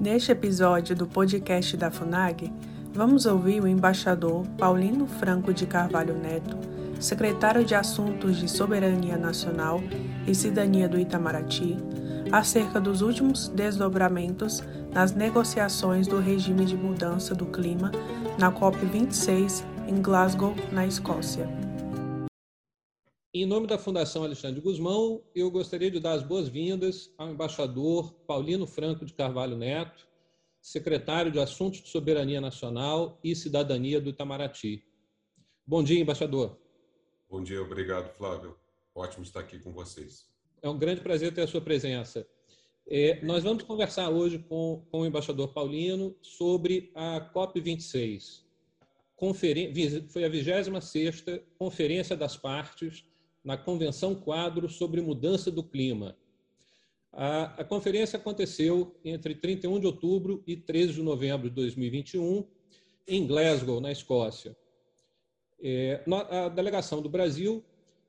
[0.00, 2.50] Neste episódio do podcast da FUNAG,
[2.90, 6.56] vamos ouvir o embaixador Paulino Franco de Carvalho Neto,
[6.98, 9.78] secretário de Assuntos de Soberania Nacional
[10.26, 11.76] e Cidadania do Itamaraty,
[12.32, 17.92] acerca dos últimos desdobramentos nas negociações do regime de mudança do clima
[18.38, 21.46] na COP26 em Glasgow, na Escócia.
[23.32, 28.66] Em nome da Fundação Alexandre Guzmão, eu gostaria de dar as boas-vindas ao embaixador Paulino
[28.66, 30.08] Franco de Carvalho Neto,
[30.60, 34.84] secretário de Assuntos de Soberania Nacional e Cidadania do Itamaraty.
[35.64, 36.58] Bom dia, embaixador.
[37.30, 38.56] Bom dia, obrigado, Flávio.
[38.92, 40.28] Ótimo estar aqui com vocês.
[40.60, 42.26] É um grande prazer ter a sua presença.
[42.84, 48.42] É, nós vamos conversar hoje com, com o embaixador Paulino sobre a COP26.
[50.08, 51.24] foi a 26
[51.56, 53.08] Conferência das Partes
[53.44, 56.16] na Convenção Quadro sobre Mudança do Clima.
[57.12, 62.46] A, a, conferência aconteceu entre 31 de outubro e 13 de novembro de 2021,
[63.08, 64.56] em Glasgow, na Escócia.
[65.60, 67.64] É, a delegação do Brasil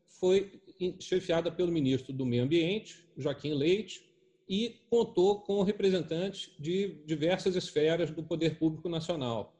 [0.05, 0.61] foi
[0.99, 4.07] chefiada pelo ministro do Meio Ambiente, Joaquim Leite,
[4.47, 9.55] e contou com representantes de diversas esferas do poder público nacional,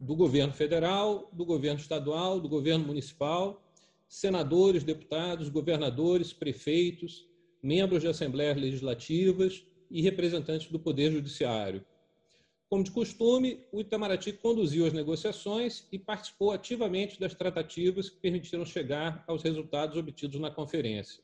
[0.00, 3.65] do governo federal, do governo estadual, do governo municipal
[4.08, 7.26] senadores, deputados, governadores, prefeitos,
[7.62, 11.84] membros de assembleias legislativas e representantes do Poder Judiciário.
[12.68, 18.64] Como de costume, o Itamaraty conduziu as negociações e participou ativamente das tratativas que permitiram
[18.64, 21.22] chegar aos resultados obtidos na conferência.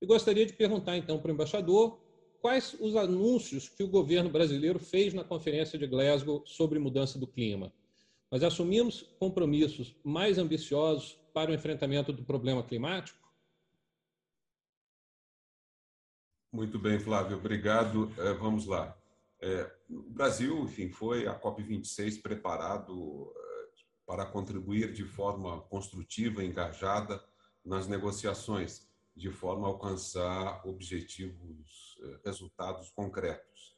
[0.00, 2.00] Eu gostaria de perguntar então para o embaixador
[2.40, 7.26] quais os anúncios que o governo brasileiro fez na Conferência de Glasgow sobre mudança do
[7.26, 7.72] clima.
[8.32, 13.20] Nós assumimos compromissos mais ambiciosos para o enfrentamento do problema climático?
[16.50, 18.10] Muito bem, Flávio, obrigado.
[18.16, 18.96] É, vamos lá.
[19.38, 23.68] É, o Brasil, enfim, foi a COP26 preparado é,
[24.06, 27.22] para contribuir de forma construtiva, engajada
[27.62, 33.76] nas negociações, de forma a alcançar objetivos, resultados concretos.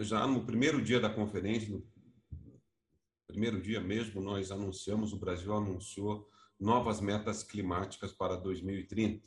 [0.00, 1.80] Já no primeiro dia da conferência, no
[3.26, 6.28] primeiro dia mesmo, nós anunciamos, o Brasil anunciou
[6.58, 9.22] novas metas climáticas para 2030.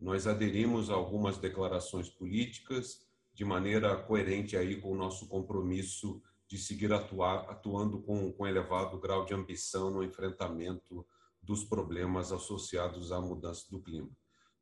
[0.00, 6.58] Nós aderimos a algumas declarações políticas de maneira coerente aí com o nosso compromisso de
[6.58, 11.06] seguir atuar, atuando com, com elevado grau de ambição no enfrentamento
[11.42, 14.10] dos problemas associados à mudança do clima.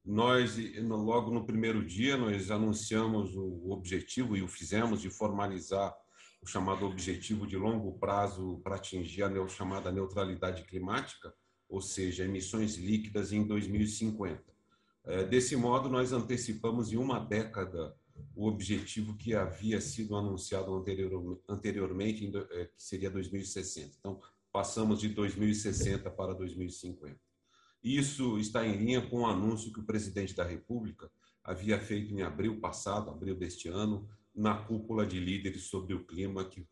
[0.05, 5.95] Nós, logo no primeiro dia, nós anunciamos o objetivo, e o fizemos, de formalizar
[6.43, 11.33] o chamado objetivo de longo prazo para atingir a chamada neutralidade climática,
[11.69, 14.43] ou seja, emissões líquidas em 2050.
[15.05, 17.97] É, desse modo, nós antecipamos em uma década
[18.35, 20.85] o objetivo que havia sido anunciado
[21.49, 23.97] anteriormente, é, que seria 2060.
[23.99, 24.21] Então,
[24.53, 27.19] passamos de 2060 para 2050.
[27.83, 31.11] Isso está em linha com o anúncio que o presidente da República
[31.43, 36.45] havia feito em abril passado, abril deste ano, na cúpula de líderes sobre o clima
[36.45, 36.67] que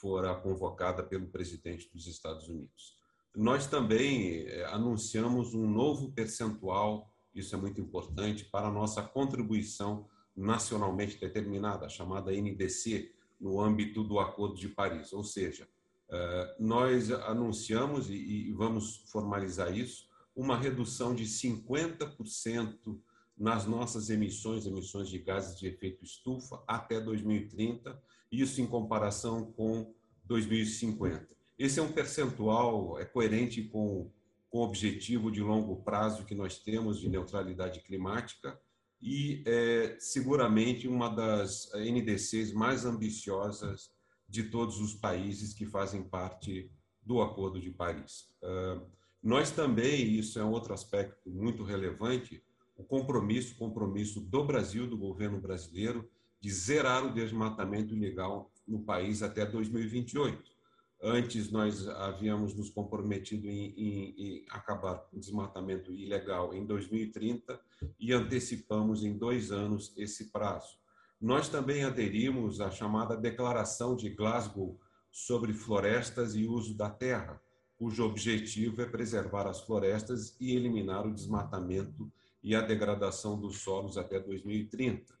[0.00, 2.96] fora convocada pelo presidente dos Estados Unidos.
[3.34, 10.08] Nós também eh, anunciamos um novo percentual, isso é muito importante, para a nossa contribuição
[10.36, 15.12] nacionalmente determinada, chamada NDC, no âmbito do Acordo de Paris.
[15.12, 15.68] Ou seja,
[16.10, 23.00] eh, nós anunciamos, e vamos formalizar isso, uma redução de 50%
[23.38, 28.00] nas nossas emissões, emissões de gases de efeito estufa, até 2030,
[28.30, 29.94] isso em comparação com
[30.24, 31.28] 2050.
[31.58, 34.10] Esse é um percentual é coerente com,
[34.50, 38.60] com o objetivo de longo prazo que nós temos de neutralidade climática
[39.00, 43.90] e é seguramente uma das NDCs mais ambiciosas
[44.28, 46.70] de todos os países que fazem parte
[47.02, 48.28] do Acordo de Paris.
[48.42, 48.86] Uh,
[49.22, 52.42] nós também, isso é um outro aspecto muito relevante,
[52.78, 56.08] o compromisso, compromisso do Brasil, do governo brasileiro,
[56.40, 60.56] de zerar o desmatamento ilegal no país até 2028.
[61.02, 67.60] Antes, nós havíamos nos comprometido em, em, em, acabar com o desmatamento ilegal em 2030
[67.98, 70.78] e antecipamos em dois anos esse prazo.
[71.20, 74.78] Nós também aderimos à chamada Declaração de Glasgow
[75.10, 77.40] sobre florestas e uso da terra,
[77.76, 82.10] cujo objetivo é preservar as florestas e eliminar o desmatamento
[82.42, 85.16] e a degradação dos solos até 2030.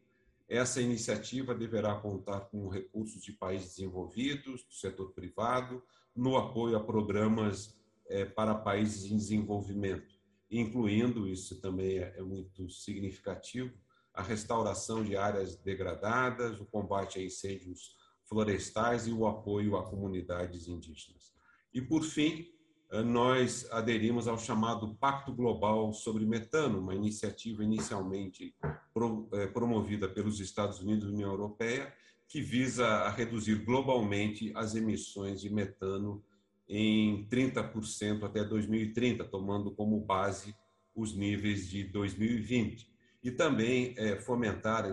[0.48, 5.82] Essa iniciativa deverá contar com recursos de países desenvolvidos, do setor privado,
[6.16, 7.78] no apoio a programas
[8.08, 10.14] é, para países em desenvolvimento,
[10.50, 13.74] incluindo, isso também é, é muito significativo,
[14.14, 20.66] a restauração de áreas degradadas, o combate a incêndios florestais e o apoio a comunidades
[20.66, 21.32] indígenas.
[21.72, 22.50] E, por fim,
[23.04, 28.54] nós aderimos ao chamado Pacto Global sobre Metano, uma iniciativa inicialmente
[29.32, 31.92] eh, promovida pelos Estados Unidos e União Europeia,
[32.26, 36.24] que visa reduzir globalmente as emissões de metano
[36.68, 40.54] em 30% até 2030, tomando como base
[40.94, 42.90] os níveis de 2020.
[43.22, 44.84] E também é, fomentar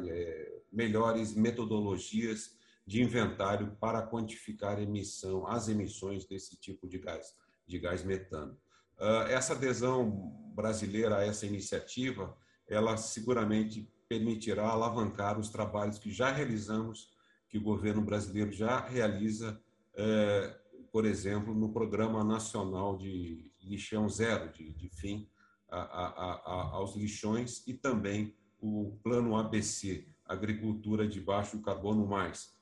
[0.71, 2.55] melhores metodologias
[2.85, 7.35] de inventário para quantificar emissão, as emissões desse tipo de gás,
[7.67, 8.57] de gás metano.
[8.99, 12.35] Uh, essa adesão brasileira a essa iniciativa,
[12.67, 17.09] ela seguramente permitirá alavancar os trabalhos que já realizamos,
[17.49, 19.59] que o governo brasileiro já realiza,
[19.93, 25.29] uh, por exemplo, no Programa Nacional de Lixão Zero, de, fim
[25.69, 32.55] aos lixões, e também o Plano ABC, Agricultura de Baixo Carbono Mais,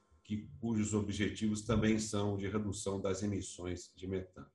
[0.60, 4.48] cujos objetivos também são de redução das emissões de metano.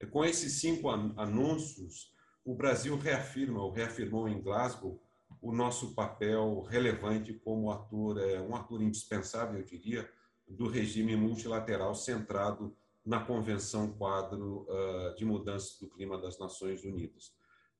[0.00, 2.12] E com esses cinco anúncios,
[2.44, 5.00] o Brasil reafirma, ou reafirmou em Glasgow,
[5.40, 10.10] o nosso papel relevante como ator, é, um ator indispensável, eu diria,
[10.46, 17.34] do regime multilateral centrado na Convenção Quadro uh, de Mudança do Clima das Nações Unidas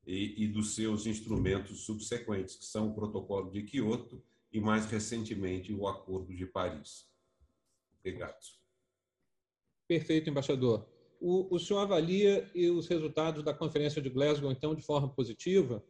[0.06, 4.22] e dos seus instrumentos subsequentes, que são o Protocolo de Quioto
[4.52, 7.08] e, mais recentemente, o Acordo de Paris.
[8.00, 8.37] Obrigado.
[9.88, 10.87] Perfeito, embaixador.
[11.26, 15.82] O, o senhor avalia os resultados da Conferência de Glasgow, então, de forma positiva?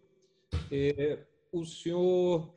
[0.71, 2.55] É, o senhor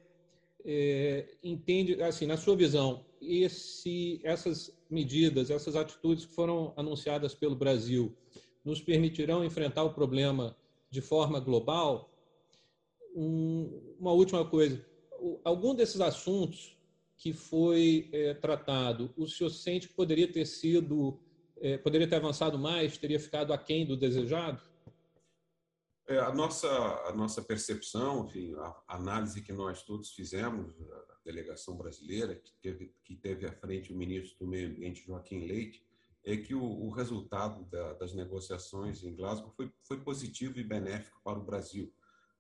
[0.64, 7.56] é, entende, assim, na sua visão, esse, essas medidas, essas atitudes que foram anunciadas pelo
[7.56, 8.16] Brasil,
[8.64, 10.56] nos permitirão enfrentar o problema
[10.92, 12.14] de forma global?
[13.16, 14.86] Um, uma última coisa:
[15.44, 16.78] algum desses assuntos
[17.18, 21.20] que foi é, tratado, o senhor sente que poderia ter sido,
[21.62, 24.62] é, poderia ter avançado mais, teria ficado aquém do desejado?
[26.08, 31.76] É, a nossa a nossa percepção, enfim, a análise que nós todos fizemos, a delegação
[31.76, 35.86] brasileira que teve que teve à frente o ministro do Meio Ambiente Joaquim Leite,
[36.24, 41.20] é que o, o resultado da, das negociações em Glasgow foi foi positivo e benéfico
[41.24, 41.94] para o Brasil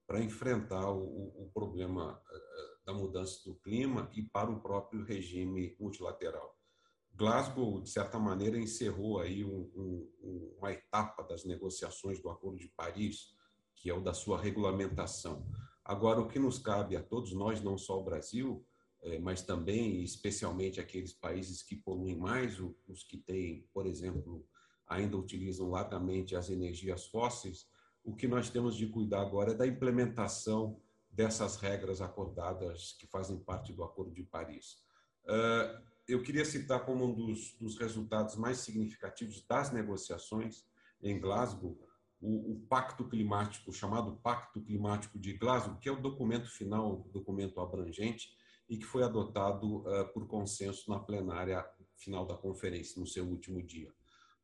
[0.08, 5.75] para enfrentar o, o problema é, da mudança do clima e para o próprio regime
[5.78, 6.56] multilateral.
[7.18, 12.68] Glasgow, de certa maneira, encerrou aí um, um, uma etapa das negociações do Acordo de
[12.68, 13.34] Paris,
[13.75, 15.44] que é o da sua regulamentação.
[15.84, 18.64] Agora, o que nos cabe a todos nós, não só o Brasil,
[19.02, 24.46] é, mas também, especialmente, aqueles países que poluem mais, os que têm, por exemplo,
[24.88, 27.68] ainda utilizam largamente as energias fósseis,
[28.04, 30.80] o que nós temos de cuidar agora é da implementação
[31.10, 34.78] dessas regras acordadas que fazem parte do Acordo de Paris.
[35.28, 40.65] Ah, eu queria citar como um dos, dos resultados mais significativos das negociações
[41.01, 41.77] em Glasgow
[42.19, 47.09] o, o, Pacto Climático, chamado Pacto Climático de Glasgow, que é o documento final, o
[47.09, 48.30] documento abrangente,
[48.68, 51.65] e que foi adotado uh, por consenso na plenária
[51.95, 53.92] final da conferência, no seu último dia.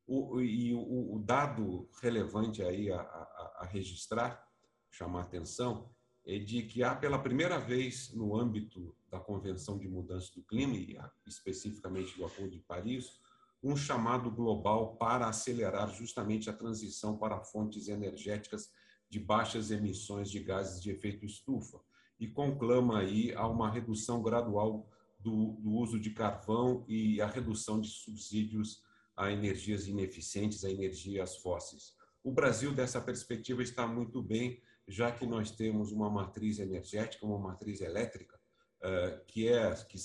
[0.06, 4.46] O, e o, o dado relevante aí a, a, a registrar,
[4.90, 5.93] chamar atenção,
[6.24, 10.98] de que há pela primeira vez no âmbito da Convenção de Mudança do Clima e
[11.26, 13.20] especificamente do Acordo de Paris,
[13.62, 18.70] um chamado global para acelerar justamente a transição para fontes energéticas
[19.08, 21.78] de baixas emissões de gases de efeito estufa
[22.18, 24.88] e conclama aí a uma redução gradual
[25.18, 28.82] do, do uso de carvão e a redução de subsídios
[29.16, 31.94] a energias ineficientes, a energias fósseis.
[32.22, 37.38] O Brasil, dessa perspectiva, está muito bem já que nós temos uma matriz energética, uma
[37.38, 38.38] matriz elétrica,
[38.82, 39.98] eh, que é que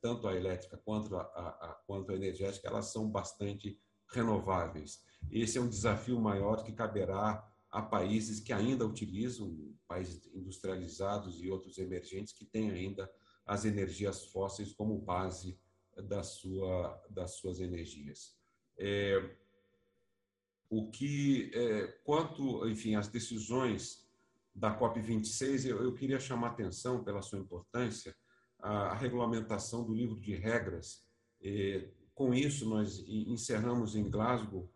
[0.00, 5.02] tanto a elétrica quanto a, a, quanto a energética elas são bastante renováveis.
[5.30, 11.50] Esse é um desafio maior que caberá a países que ainda utilizam, países industrializados e
[11.50, 13.10] outros emergentes que têm ainda
[13.46, 15.58] as energias fósseis como base
[15.96, 18.36] da sua, das suas energias.
[18.78, 19.36] É,
[20.68, 24.05] o que, é, quanto, enfim, as decisões
[24.56, 28.16] da COP26, eu, eu queria chamar atenção, pela sua importância,
[28.58, 31.02] a, a regulamentação do livro de regras.
[31.40, 34.72] E, com isso, nós encerramos em Glasgow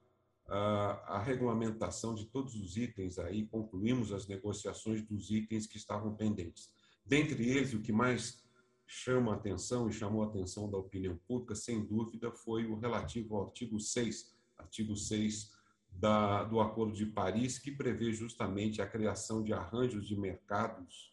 [0.47, 6.15] a, a regulamentação de todos os itens aí, concluímos as negociações dos itens que estavam
[6.15, 6.71] pendentes.
[7.05, 8.45] Dentre eles, o que mais
[8.87, 13.37] chama a atenção e chamou a atenção da opinião pública, sem dúvida, foi o relativo
[13.37, 15.53] ao artigo 6, artigo 6
[15.93, 21.11] da, do Acordo de Paris, que prevê justamente a criação de arranjos de mercados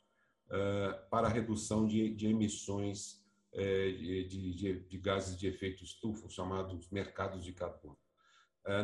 [1.09, 3.21] para a redução de, de emissões
[3.53, 7.97] de, de, de, gases de efeito estufa, chamados mercados de carbono.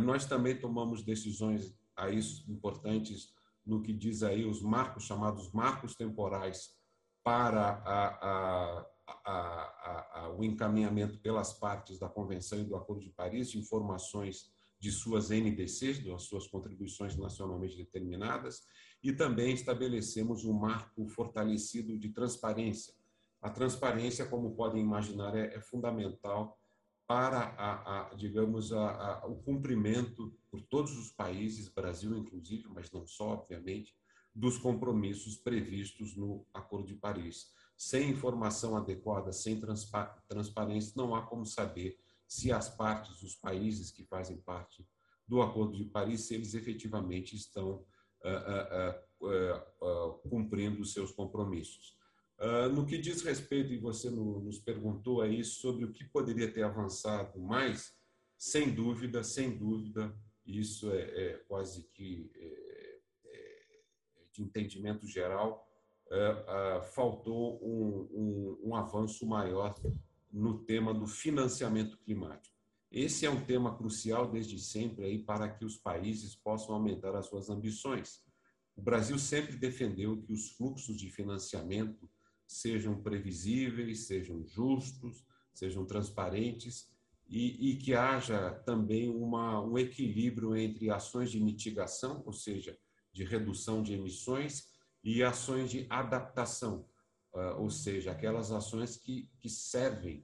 [0.03, 2.19] Nós também tomamos decisões aí
[2.49, 3.33] importantes
[3.65, 6.75] no que diz aí os marcos chamados marcos temporais
[7.23, 8.93] para a, a
[9.25, 14.52] a, a, o encaminhamento pelas partes da Convenção e do Acordo de Paris de informações
[14.83, 18.63] de suas NDCs, das suas contribuições nacionalmente determinadas,
[19.01, 22.93] e também estabelecemos um marco fortalecido de transparência.
[23.41, 26.59] A transparência, como podem imaginar, é, é fundamental
[27.07, 33.07] para, a, a digamos, a, o cumprimento por todos os países, Brasil inclusive, mas não
[33.07, 33.95] só, obviamente,
[34.35, 37.53] dos compromissos previstos no Acordo de Paris.
[37.77, 39.61] Sem informação adequada, sem
[40.27, 44.87] transparência, não há como saber se as partes, os países que fazem parte
[45.27, 47.85] do Acordo de Paris, se eles efetivamente estão
[48.23, 51.97] uh, cumprindo os seus compromissos.
[52.73, 56.63] no que diz respeito, e você no, nos perguntou aí sobre o que poderia ter
[56.63, 57.93] avançado mais,
[58.37, 60.13] sem dúvida, sem dúvida,
[60.45, 63.79] isso é, é quase que é, é,
[64.33, 65.65] de entendimento geral,
[66.93, 69.73] faltou um, um, um avanço maior
[70.33, 72.55] no tema do financiamento climático.
[72.91, 77.27] Esse é um tema crucial desde sempre aí para que os países possam aumentar as
[77.27, 78.21] suas ambições.
[78.75, 82.09] O Brasil sempre defendeu que os fluxos de financiamento
[82.47, 85.23] sejam previsíveis, sejam justos,
[85.53, 86.91] sejam transparentes
[87.27, 92.77] e, e que haja também uma, um equilíbrio entre ações de mitigação, ou seja,
[93.11, 94.73] de redução de emissões,
[95.03, 96.87] e ações de adaptação,
[97.57, 100.23] ou seja, aquelas ações que, que servem,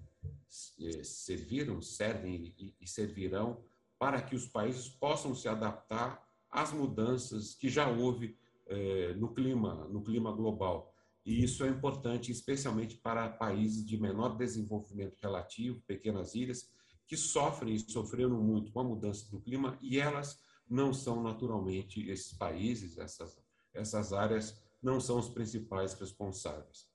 [0.79, 3.63] eh, serviram, servem e, servirão
[3.97, 8.37] para que os países possam se adaptar às mudanças que já houve
[8.67, 10.93] eh, no clima, no clima global.
[11.25, 16.69] E isso é importante, especialmente para países de menor desenvolvimento relativo, pequenas ilhas,
[17.07, 20.39] que sofrem e sofreram muito com a mudança do clima e elas
[20.69, 23.35] não são naturalmente esses países, essas,
[23.73, 26.87] essas áreas não são os principais responsáveis.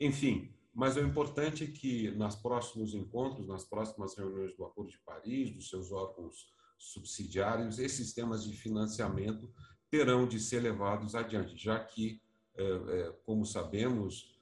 [0.00, 4.98] Enfim, mas o importante é que, nos próximos encontros, nas próximas reuniões do Acordo de
[4.98, 9.50] Paris, dos seus órgãos subsidiários, esses temas de financiamento
[9.90, 12.20] terão de ser levados adiante, já que,
[12.54, 14.34] é, é, como sabemos,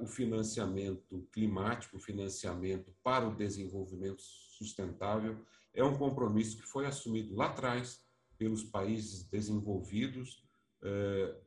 [0.00, 7.34] o financiamento climático, o financiamento para o desenvolvimento sustentável, é um compromisso que foi assumido
[7.34, 8.02] lá atrás
[8.36, 10.45] pelos países desenvolvidos é,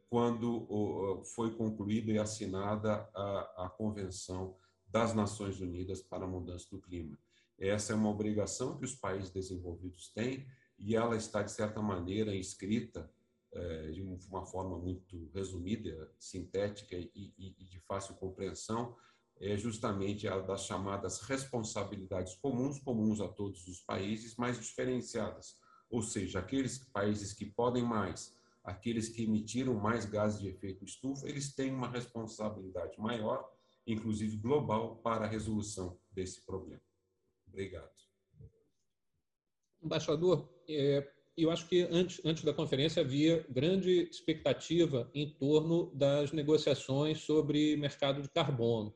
[0.10, 4.56] quando foi concluída e assinada a, a Convenção
[4.88, 7.18] das Nações Unidas para a Mudança do Clima.
[7.58, 12.34] Essa é uma obrigação que os países desenvolvidos têm e ela está, de certa maneira,
[12.34, 13.12] escrita
[13.52, 18.96] é, de uma forma muito resumida, sintética e de fácil compreensão,
[19.40, 25.56] é justamente a das chamadas responsabilidades comuns, comuns a todos os países, mas diferenciadas.
[25.90, 28.38] Ou seja, aqueles países que podem mais
[28.70, 33.50] aqueles que emitiram mais gases de efeito estufa, eles têm uma responsabilidade maior,
[33.86, 36.82] inclusive global, para a resolução desse problema.
[37.48, 37.90] Obrigado.
[39.82, 46.32] Embaixador, é, eu acho que antes, antes da conferência havia grande expectativa em torno das
[46.32, 48.94] negociações sobre mercado de carbono.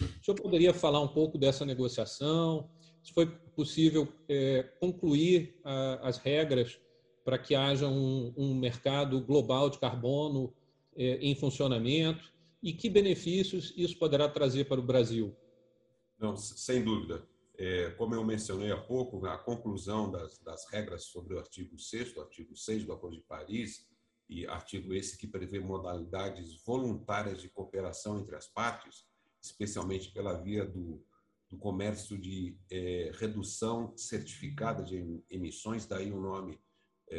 [0.00, 2.70] O senhor poderia falar um pouco dessa negociação?
[3.02, 6.78] Se foi possível é, concluir a, as regras
[7.28, 10.50] para que haja um, um, mercado global de carbono
[10.96, 12.32] é, em funcionamento
[12.62, 15.36] e que benefícios isso poderá trazer para o Brasil?
[16.18, 17.22] Não, sem dúvida.
[17.58, 22.16] É, como eu mencionei há pouco, a conclusão das, das regras sobre o artigo 6
[22.16, 23.86] o artigo 6 do Acordo de Paris,
[24.26, 29.04] e artigo esse que prevê modalidades voluntárias de cooperação entre as partes,
[29.38, 31.04] especialmente pela via do,
[31.50, 36.58] do comércio de é, redução certificada de emissões, daí o nome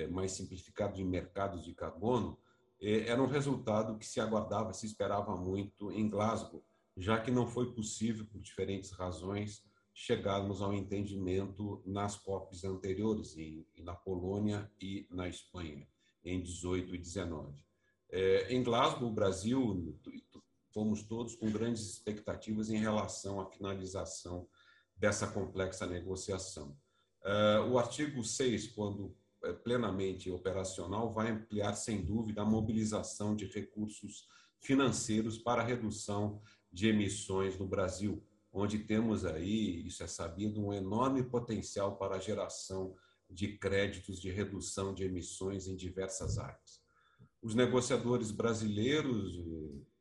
[0.08, 2.38] mais simplificado de mercados de carbono,
[2.82, 6.64] é, era um resultado que se aguardava, se esperava muito em Glasgow,
[6.96, 13.66] já que não foi possível, por diferentes razões, chegarmos ao entendimento nas COPs anteriores, em,
[13.80, 15.88] na Polônia e na Espanha,
[16.24, 17.66] em 18 e 19.
[18.12, 20.00] É, em Glasgow, o Brasil,
[20.74, 24.48] fomos todos com grandes expectativas em relação à finalização
[24.96, 26.78] dessa complexa negociação.
[27.70, 29.29] O artigo 6, quando é,
[29.64, 34.28] plenamente operacional, vai ampliar, sem dúvida, a mobilização de recursos
[34.60, 36.42] financeiros para a redução
[36.72, 42.20] de emissões no Brasil, onde temos aí, isso é sabido, um enorme potencial para a
[42.20, 42.96] geração
[43.30, 46.82] de créditos de redução de emissões em diversas áreas.
[47.42, 49.40] Os negociadores brasileiros,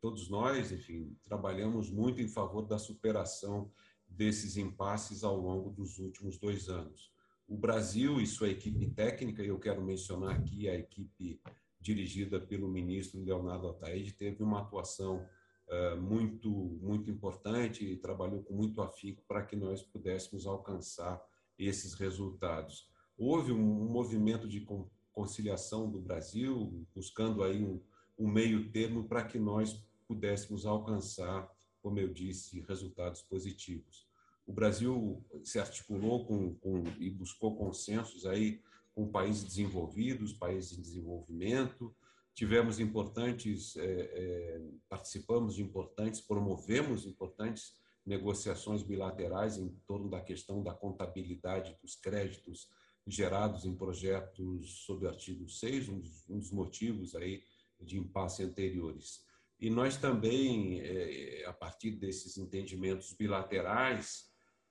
[0.00, 3.71] todos nós, enfim, trabalhamos muito em favor da superação
[4.09, 7.12] desses impasses ao longo dos últimos dois anos.
[7.49, 11.40] O Brasil e sua equipe técnica, e eu quero mencionar aqui a equipe
[11.81, 15.26] dirigida pelo ministro Leonardo Ataíde, teve uma atuação
[15.67, 16.50] uh, muito,
[16.83, 21.25] muito importante e trabalhou com muito afinco para que nós pudéssemos alcançar
[21.59, 22.87] esses resultados.
[23.17, 24.67] Houve um, um movimento de
[25.11, 27.81] conciliação do Brasil, buscando aí um,
[28.19, 31.50] um meio termo para que nós pudéssemos alcançar,
[31.81, 34.08] como eu disse, resultados positivos.
[34.49, 38.62] O Brasil se articulou com, com, e buscou consensos aí
[38.95, 41.95] com países desenvolvidos, países em desenvolvimento.
[42.35, 47.75] Tivemos importantes, é, é, participamos de importantes, promovemos importantes
[48.07, 52.71] negociações bilaterais em torno da questão da contabilidade dos créditos
[53.07, 57.43] gerados em projetos sob o artigo 6, um dos, um dos motivos aí
[57.78, 59.21] de impasse anteriores.
[59.61, 64.27] E nós também, é, a partir desses entendimentos bilaterais,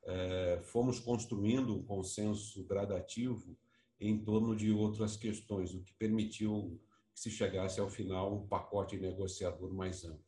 [0.07, 3.57] é, fomos construindo um consenso gradativo
[3.99, 6.79] em torno de outras questões, o que permitiu
[7.13, 10.23] que se chegasse ao final um pacote negociador mais amplo.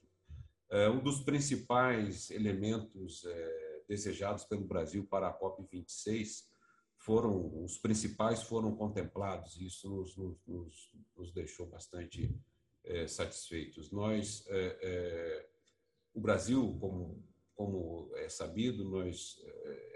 [0.69, 6.47] É, um dos principais elementos é, desejados pelo Brasil para a COP 26
[6.97, 12.35] foram os principais foram contemplados e isso nos, nos, nos deixou bastante
[12.83, 13.91] é, satisfeitos.
[13.91, 15.49] Nós, é, é,
[16.13, 17.23] o Brasil, como
[17.59, 19.37] como é sabido, nós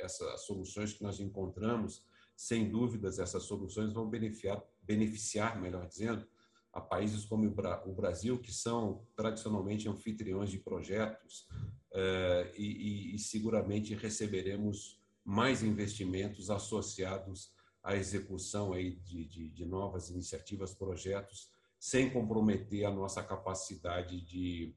[0.03, 2.05] essas soluções que nós encontramos,
[2.35, 6.27] sem dúvidas, essas soluções vão beneficiar, beneficiar, melhor dizendo,
[6.71, 7.45] a países como
[7.85, 11.47] o Brasil, que são tradicionalmente anfitriões de projetos,
[11.93, 20.09] eh, e, e, seguramente receberemos mais investimentos associados à execução aí de, de, de novas
[20.09, 24.75] iniciativas, projetos, sem comprometer a nossa capacidade de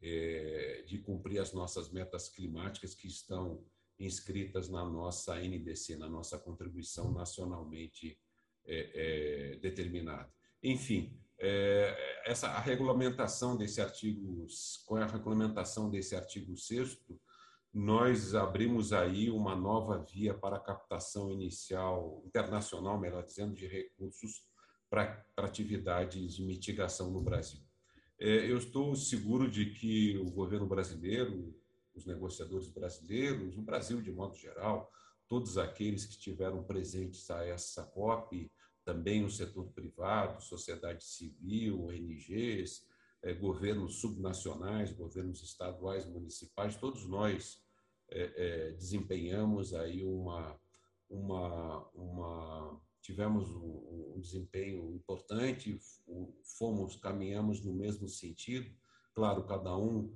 [0.00, 3.64] é, de cumprir as nossas metas climáticas que estão
[3.98, 8.18] inscritas na nossa NDC, na nossa contribuição nacionalmente
[8.66, 10.32] é, é, determinada.
[10.62, 14.46] Enfim, é, essa a regulamentação desse artigo,
[14.86, 16.98] com a regulamentação desse artigo 6
[17.72, 24.42] nós abrimos aí uma nova via para a captação inicial internacional, melhor dizendo, de recursos
[24.88, 27.60] para, atividades de mitigação no Brasil.
[28.18, 31.54] É, eu estou seguro de que o governo brasileiro,
[31.98, 34.90] os negociadores brasileiros, o Brasil de modo geral,
[35.26, 38.50] todos aqueles que estiveram presentes a essa COP,
[38.84, 42.86] também o setor privado, sociedade civil, ONGs,
[43.22, 47.62] é, governos subnacionais, governos estaduais, municipais, todos nós
[48.10, 50.58] é, desempenhamos aí uma,
[51.10, 55.78] uma, uma tivemos um, um desempenho importante,
[56.58, 58.70] fomos, caminhamos no mesmo sentido,
[59.14, 60.14] claro, cada um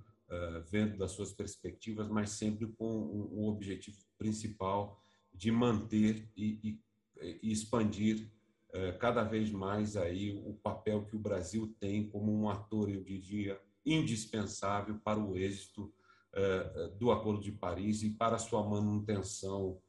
[0.71, 5.01] vendo das suas perspectivas, mas sempre com o objetivo principal
[5.33, 6.79] de manter e,
[7.21, 8.31] e, e expandir
[8.71, 13.03] uh, cada vez mais aí o papel que o Brasil tem como um ator, eu
[13.03, 15.93] diria, indispensável para o êxito
[16.35, 19.81] uh, do Acordo de Paris e para sua manutenção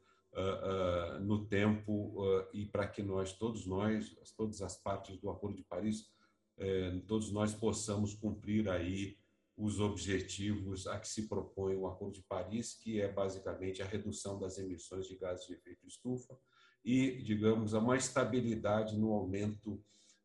[1.20, 2.16] no tempo
[2.52, 6.12] e para que nós, todos nós, todas as partes do Acordo de Paris,
[6.56, 9.16] eh, todos nós possamos cumprir aí
[9.56, 14.38] os objetivos a que se propõe o Acordo de Paris, que é basicamente a redução
[14.38, 16.36] das emissões de gases de efeito estufa
[16.84, 19.82] e, digamos, a uma estabilidade no aumento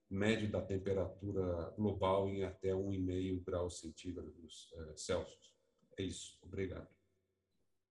[0.10, 5.54] médio da temperatura global em até 1,5 graus centígrados eh, Celsius.
[5.98, 6.40] É isso.
[6.42, 6.88] Obrigado.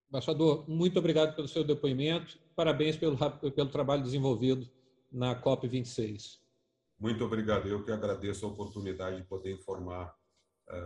[0.09, 2.38] Embaixador, muito obrigado pelo seu depoimento.
[2.57, 3.16] Parabéns pelo,
[3.53, 4.68] pelo trabalho desenvolvido
[5.12, 6.38] na COP26.
[6.98, 7.68] Muito obrigado.
[7.68, 10.17] Eu que agradeço a oportunidade de poder informar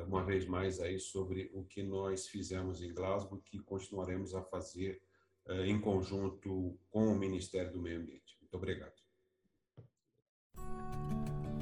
[0.06, 5.00] uma vez mais aí sobre o que nós fizemos em Glasgow, que continuaremos a fazer
[5.46, 8.36] uh, em conjunto com o Ministério do Meio Ambiente.
[8.40, 8.92] Muito obrigado.